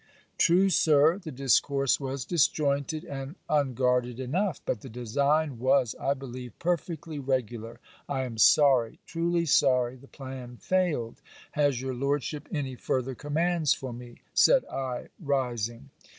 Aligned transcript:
'True, 0.39 0.67
Sir, 0.67 1.19
the 1.19 1.31
discourse 1.31 1.99
was 1.99 2.25
disjointed 2.25 3.05
and 3.05 3.35
unguarded 3.47 4.19
enough; 4.19 4.59
but 4.65 4.81
the 4.81 4.89
design 4.89 5.59
was, 5.59 5.93
I 5.99 6.15
believe, 6.15 6.57
perfectly 6.57 7.19
regular. 7.19 7.79
I 8.09 8.23
am 8.23 8.39
sorry, 8.39 8.99
truly 9.05 9.45
sorry, 9.45 9.95
the 9.97 10.07
plan 10.07 10.57
failed. 10.57 11.21
Has 11.51 11.79
your 11.81 11.93
lordship 11.93 12.49
any 12.51 12.73
further 12.75 13.13
commands 13.13 13.75
for 13.75 13.93
me?' 13.93 14.23
said 14.33 14.65
I, 14.65 15.09
rising. 15.19 15.91